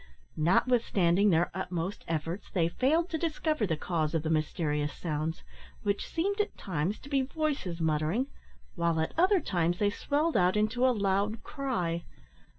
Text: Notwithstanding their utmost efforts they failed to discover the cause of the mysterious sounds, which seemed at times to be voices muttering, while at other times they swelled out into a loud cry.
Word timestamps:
Notwithstanding 0.35 1.29
their 1.29 1.51
utmost 1.53 2.03
efforts 2.07 2.49
they 2.49 2.67
failed 2.69 3.07
to 3.11 3.19
discover 3.19 3.67
the 3.67 3.77
cause 3.77 4.15
of 4.15 4.23
the 4.23 4.31
mysterious 4.31 4.91
sounds, 4.91 5.43
which 5.83 6.07
seemed 6.11 6.41
at 6.41 6.57
times 6.57 6.97
to 7.01 7.07
be 7.07 7.21
voices 7.21 7.79
muttering, 7.79 8.25
while 8.73 8.99
at 8.99 9.13
other 9.15 9.39
times 9.39 9.77
they 9.77 9.91
swelled 9.91 10.35
out 10.35 10.57
into 10.57 10.87
a 10.87 10.89
loud 10.89 11.43
cry. 11.43 12.03